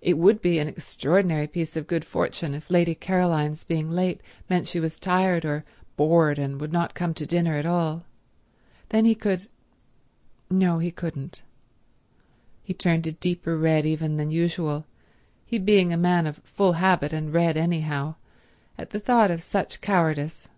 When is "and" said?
6.40-6.60, 17.12-17.32